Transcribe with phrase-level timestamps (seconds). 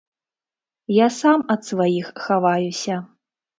[0.93, 3.01] Я сам ад сваіх хаваюся.